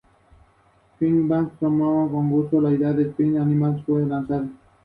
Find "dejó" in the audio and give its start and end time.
1.11-1.21